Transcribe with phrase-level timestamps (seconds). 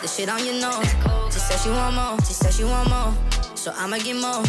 [0.00, 0.88] The shit on your nose.
[1.30, 2.16] She said she want more.
[2.20, 3.12] She said she want more.
[3.54, 4.42] So I'ma get more.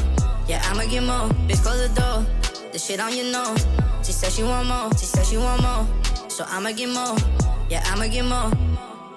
[0.48, 1.27] Yeah, I'ma get more.
[1.45, 2.25] Bitch, close the door.
[2.71, 3.68] The shit on your nose.
[4.01, 4.89] She said she want more.
[4.92, 5.86] She said she want more.
[6.30, 7.18] So I'ma get more.
[7.69, 8.50] Yeah, I'ma get more.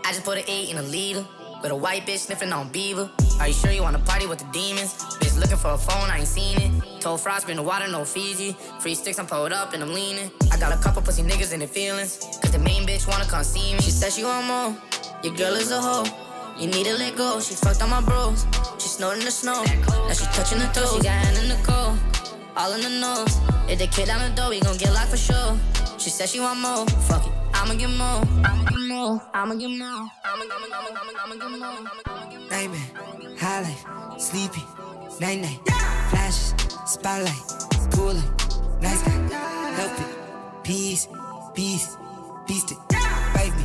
[0.05, 1.25] I just put an eight in a liter.
[1.63, 3.09] With a white bitch sniffing on Beaver.
[3.39, 4.93] Are you sure you wanna party with the demons?
[5.21, 7.01] Bitch looking for a phone, I ain't seen it.
[7.01, 8.57] Told Frost, been the water, no Fiji.
[8.81, 10.31] Free sticks, I'm pulled up and I'm leaning.
[10.53, 12.19] I got a couple pussy niggas in their feelings.
[12.43, 13.81] Cause the main bitch wanna come see me.
[13.81, 14.77] She said she want more.
[15.25, 16.05] Your girl is a hoe.
[16.61, 17.41] You need to let go.
[17.41, 18.47] She fucked on my bros.
[18.79, 19.65] She snorting the snow.
[19.65, 20.97] Now she touching the toes.
[20.97, 21.99] She got hand in the cold.
[22.57, 23.35] All in the nose.
[23.67, 25.59] If the kid down the door, we gon' get locked for sure.
[25.99, 26.87] She said she want more.
[27.09, 27.33] Fuck it.
[27.55, 28.23] I'ma get more.
[28.45, 29.23] I'ma get more.
[29.33, 30.09] I'ma get more.
[30.25, 30.95] I'ma, get more.
[31.25, 32.05] I'ma get more.
[32.51, 33.85] Nightmare, high life,
[34.21, 34.63] sleepy,
[35.21, 35.59] night night,
[36.11, 36.55] flashes,
[36.87, 37.35] spotlight,
[37.93, 38.23] cooler,
[38.81, 41.09] nice guy, help it, peace,
[41.55, 41.97] peace,
[42.47, 42.79] beast it,
[43.35, 43.65] bite me,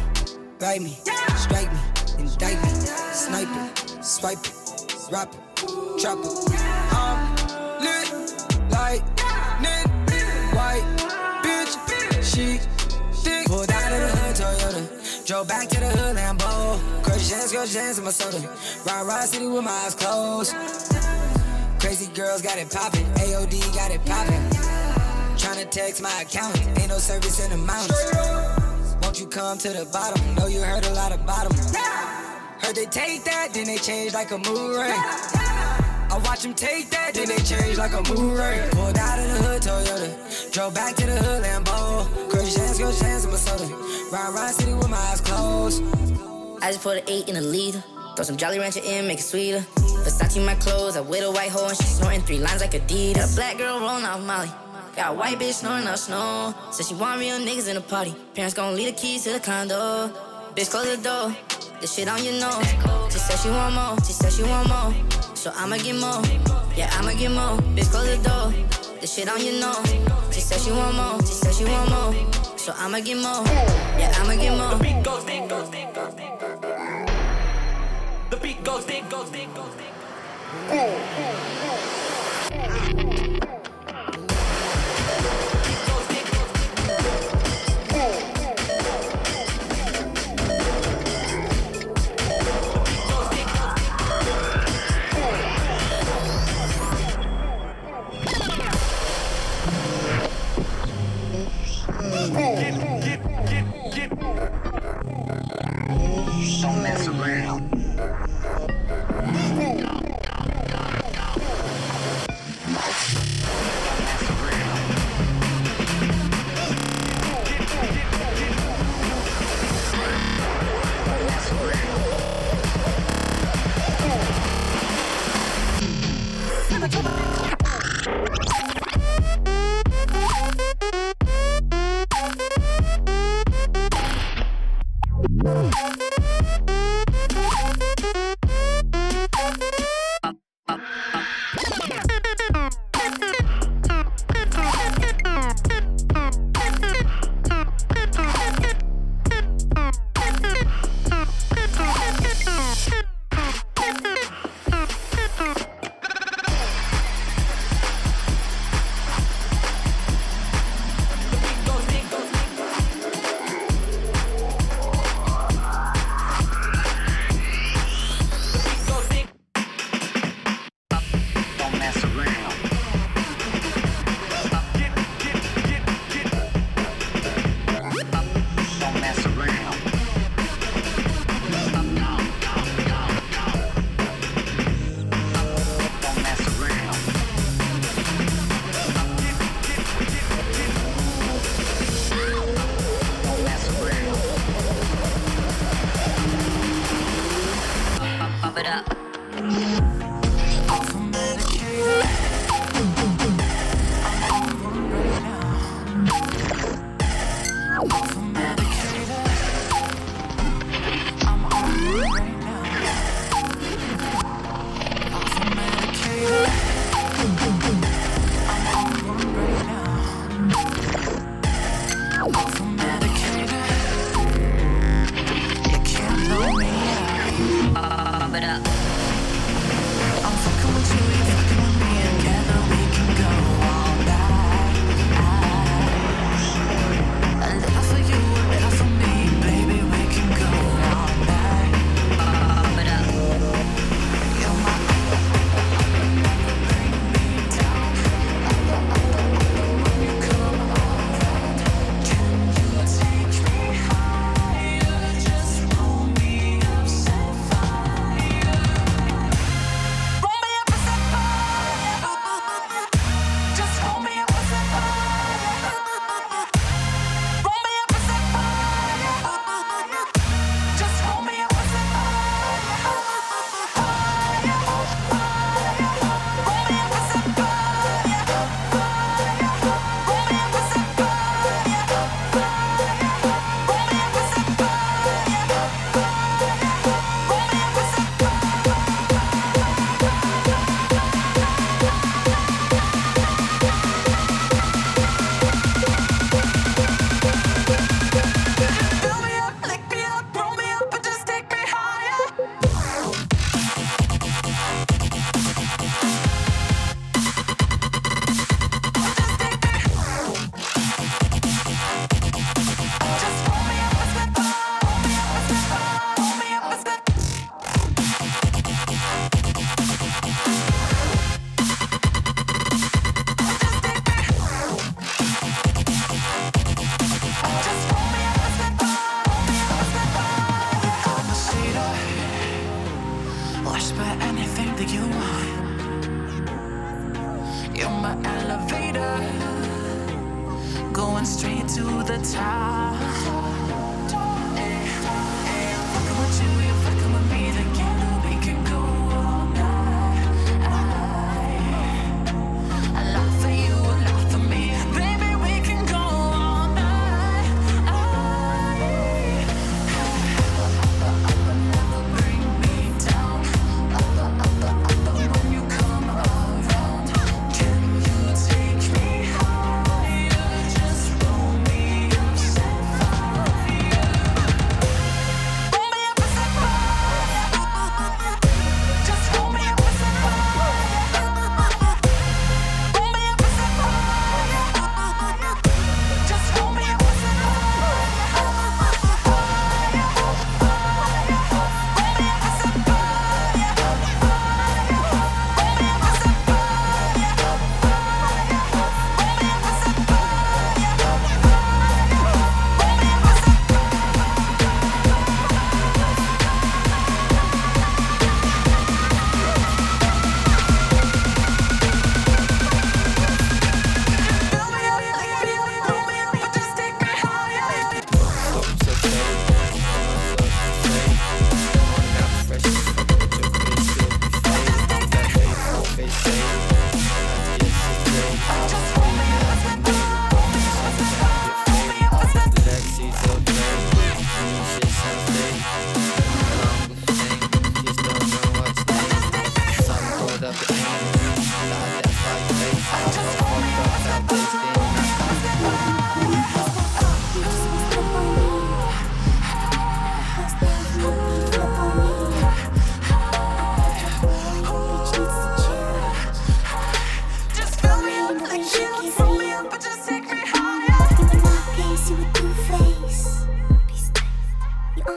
[0.59, 0.97] ride me,
[1.39, 1.79] strike me,
[2.19, 2.69] indict me,
[3.13, 4.53] snipe it, swipe it,
[5.11, 6.35] rap it, trap it.
[6.91, 7.35] I'm
[7.79, 8.09] lit
[8.69, 9.03] like
[9.63, 9.87] lit,
[10.53, 10.83] white
[11.43, 11.73] bitch,
[12.21, 12.59] she
[13.23, 13.47] thick.
[13.47, 17.03] Pulled out of the hood Toyota, drove back to the hood Lambo.
[17.03, 18.39] Crush chance, crush chance in my soda.
[18.85, 20.53] Ride, ride city with my eyes closed.
[21.79, 24.43] Crazy girls got it poppin', AOD got it poppin'.
[25.37, 28.58] Tryna text my account, ain't no service in the mountains.
[29.09, 30.35] Won't you come to the bottom?
[30.35, 31.57] Know you heard a lot about them.
[32.61, 34.93] Heard they take that, then they change like a mood ring.
[34.93, 38.69] I watch them take that, then they change like a mood ring.
[38.69, 42.05] Pulled out of the hood Toyota, drove back to the hood Lambo.
[42.29, 43.65] Crush chance, go chance in my soda.
[44.11, 45.81] Ride, ride city with my eyes closed.
[46.61, 47.83] I just put an eight in a liter.
[48.15, 49.65] Throw some Jolly Rancher in, make it sweeter.
[50.05, 53.33] Versace my clothes, I with a white hoe and she snorting three lines like Adidas.
[53.33, 54.51] A black girl rolling off Molly.
[54.99, 56.53] Got a white bitch snoring out snow.
[56.71, 58.13] Said she want real niggas in the party.
[58.35, 60.09] Parents gon' leave the keys to the condo.
[60.55, 61.33] Bitch, close the door.
[61.79, 62.67] The shit on your nose.
[63.09, 63.95] She said she want more.
[64.03, 64.93] She said she want more.
[65.37, 66.21] So I'ma get more.
[66.75, 67.55] Yeah, I'ma get more.
[67.71, 68.51] Bitch, close the door.
[68.99, 69.89] The shit on your nose.
[70.35, 71.17] She said she want more.
[71.21, 72.13] She said she want more.
[72.57, 73.45] So I'ma get more.
[73.95, 74.75] Yeah, I'ma get more.
[74.75, 76.59] The beat goes, beat goes, beat goes, beat goes.
[78.31, 79.47] The beat goes, goes, beat goes, beat
[83.15, 83.28] goes.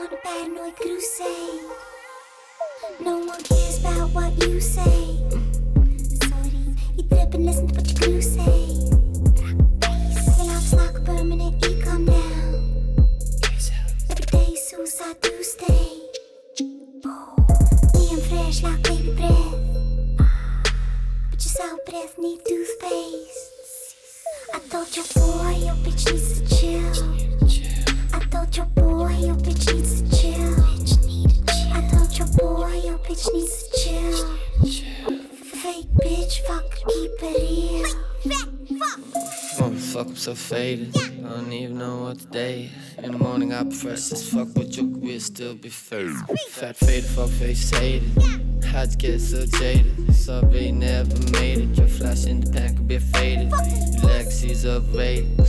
[0.03, 1.61] On a paranoid crusade.
[2.99, 5.17] No one cares about what you say.
[6.27, 8.65] Sorry, you trip and listen to what your crew say.
[10.37, 13.07] Your life's like a permanent, you come down.
[14.09, 16.01] Every day, suicide Tuesday.
[16.59, 19.55] Me, I'm fresh like baby breath.
[21.31, 23.95] But your sour breath need toothpaste.
[24.53, 27.22] I told your boy your bitch needs to chill.
[28.33, 30.55] Told your boy your bitch needs to chill.
[31.71, 34.25] I told your boy your bitch needs to chill.
[35.61, 37.85] Fake bitch, fuck, keep it real.
[39.59, 40.97] Motherfucker, oh, I'm so faded.
[40.97, 42.71] I don't even know what the day.
[42.97, 46.17] In the morning, I prefer as fuck, but your career still be faded.
[46.49, 48.09] Fat faded, fuck face hated.
[48.65, 50.15] How'd you get so jaded?
[50.15, 51.77] Sorry, never made it.
[51.77, 53.51] Your flash in the pan could be faded.
[53.51, 55.42] Your legacy's overrated.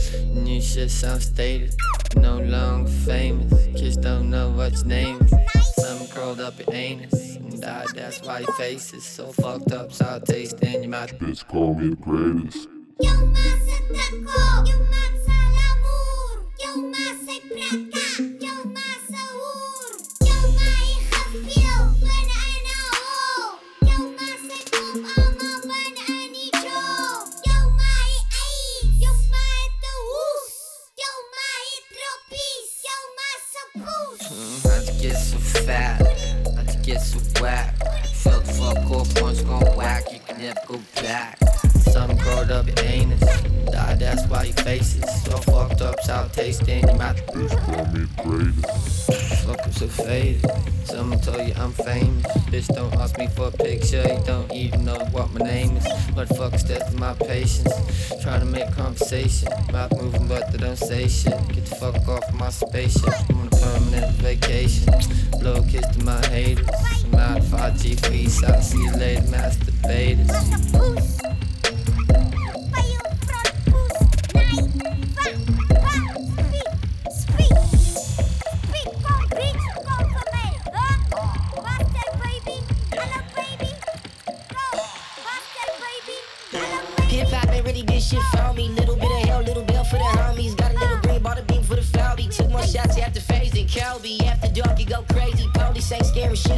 [0.65, 1.75] Your new shit sounds stated.
[2.17, 3.65] No longer famous.
[3.79, 5.31] Kids don't know what your name is.
[5.75, 7.35] Something curled up your anus.
[7.35, 9.91] And died, that's why your face is so fucked up.
[9.91, 11.17] Sour taste in your mouth.
[11.19, 12.67] Bitch, call me the greatest.
[12.99, 15.04] Yo más
[49.87, 50.51] so faded.
[50.85, 52.25] Someone told you I'm famous.
[52.49, 54.01] Bitch, don't ask me for a picture.
[54.01, 55.85] You don't even know what my name is.
[56.13, 57.69] Motherfuckers testing my patience.
[58.21, 59.49] Trying to make conversation.
[59.71, 61.33] Mouth moving, but they don't say shit.
[61.49, 63.13] Get the fuck off my spaceship.
[63.29, 64.93] I'm on a permanent vacation.
[65.39, 66.67] Blow a kiss to my haters.
[67.05, 68.43] I'm out of 5G fees.
[68.43, 71.24] I'll see you later, masturbators.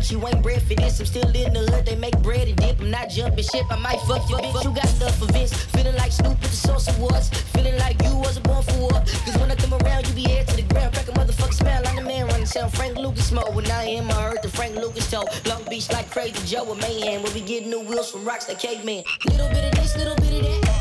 [0.08, 0.18] Shit.
[0.18, 1.00] You ain't bred for this.
[1.00, 1.86] I'm still in the hood.
[1.86, 2.80] They make bread and dip.
[2.80, 3.66] I'm not jumping ship.
[3.70, 4.64] I might fuck your bitch.
[4.64, 5.54] You got enough of this.
[5.54, 7.30] Feeling like Snoop at the Source Awards.
[7.30, 8.92] Feeling like you wasn't born for war.
[8.92, 10.94] Cause when I come around, you be head to the ground.
[10.94, 12.70] Crack a motherfucker smell like the man running town.
[12.70, 13.54] Frank Lucas smoke.
[13.56, 15.28] When I am, I heard the Frank Lucas toe.
[15.46, 17.24] Long Beach like crazy Joe with Mayhem.
[17.24, 19.04] When we get new wheels from rocks like caveman.
[19.26, 20.77] Little bit of this, little bit of that.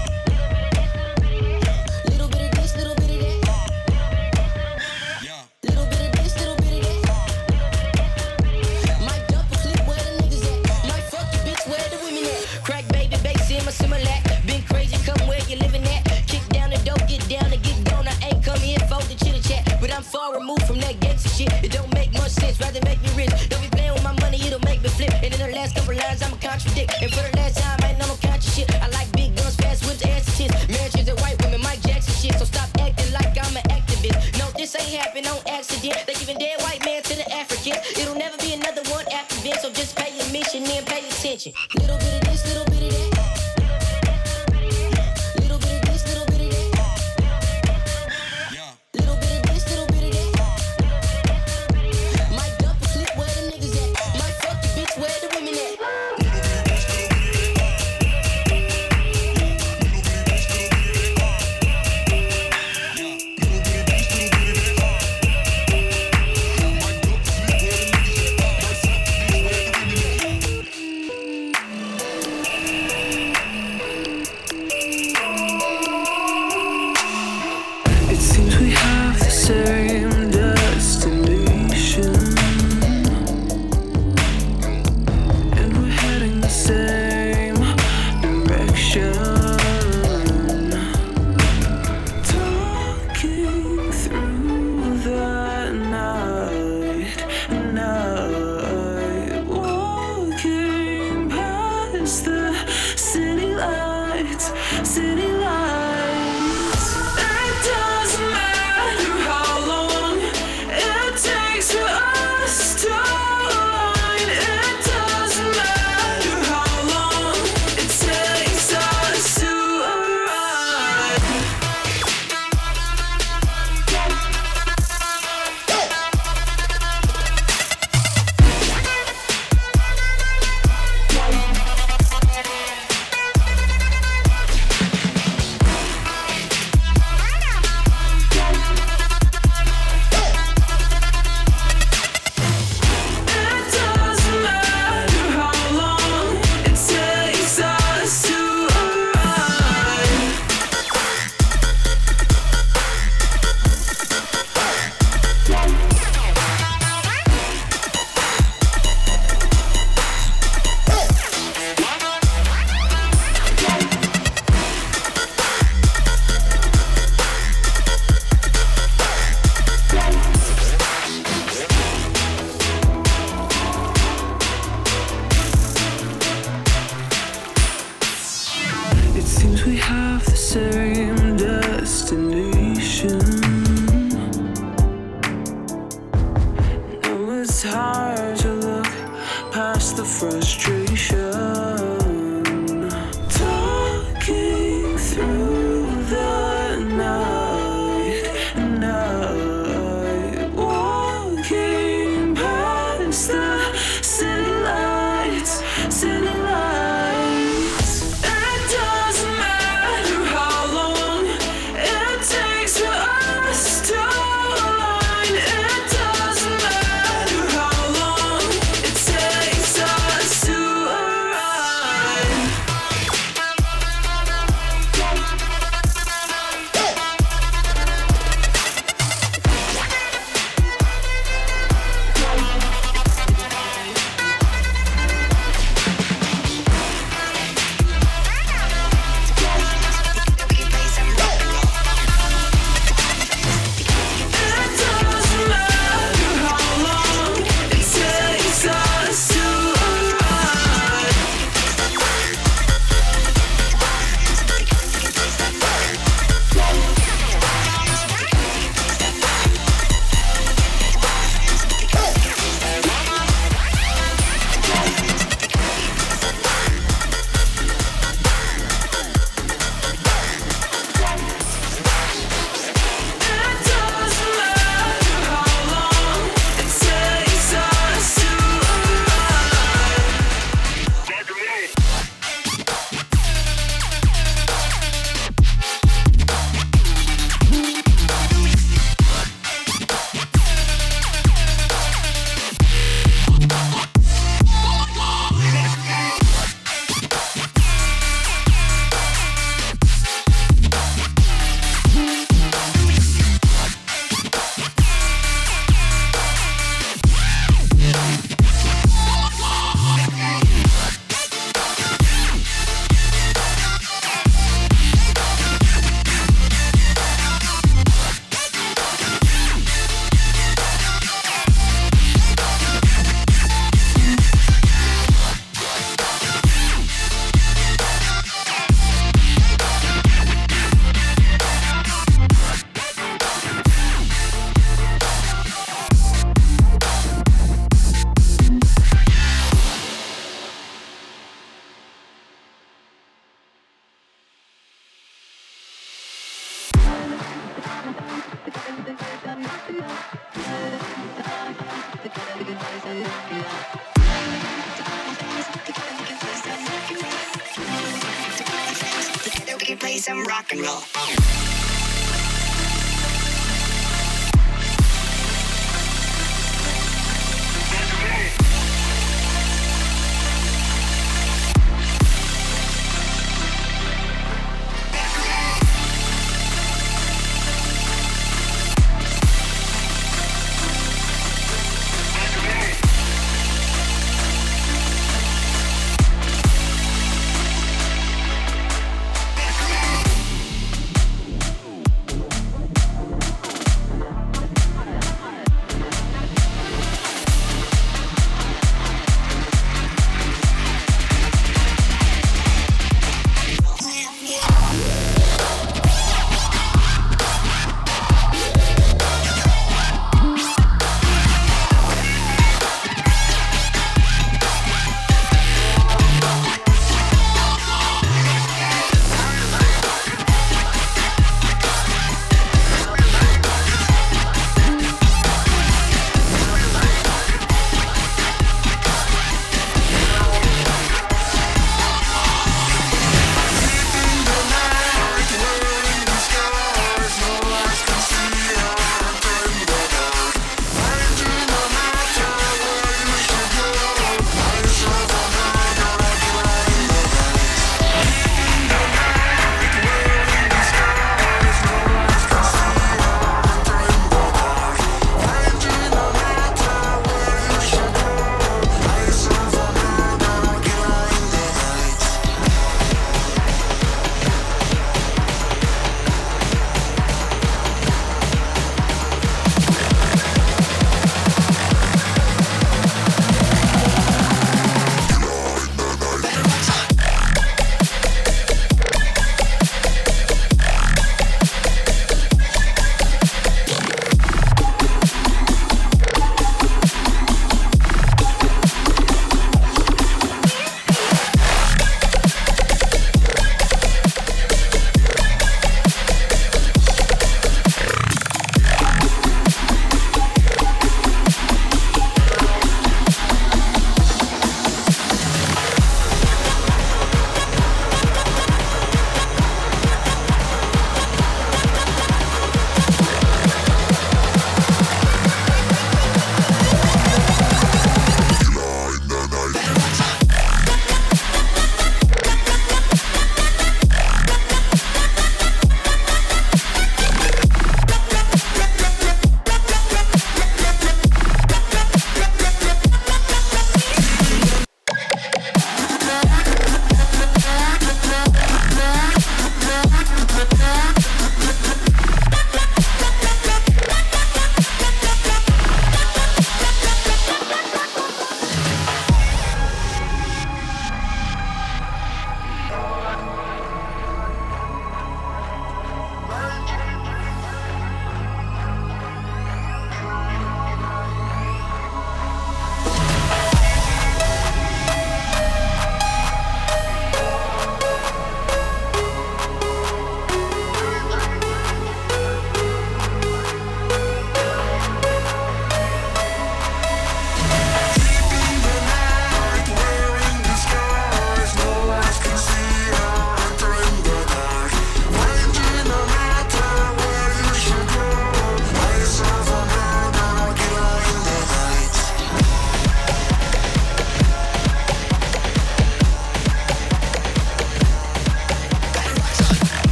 [20.46, 21.50] Removed from that gangster shit.
[21.64, 23.34] It don't make much sense, rather make me rich.
[23.50, 25.10] Don't be playing with my money, it'll make me flip.
[25.22, 26.94] And in the last couple lines, I'ma contradict.
[27.02, 28.70] And for the last time, I ain't no conscious shit.
[28.70, 30.54] I like big guns, fast whips, ass tits.
[30.68, 32.38] Mansions and white women, Mike Jackson shit.
[32.38, 34.38] So stop acting like I'm an activist.
[34.38, 35.98] No, this ain't happen on accident.
[36.06, 37.82] They giving dead white man to the African.
[37.98, 41.52] It'll never be another one after this, so just pay your mission and pay attention.
[41.74, 42.25] Little bit of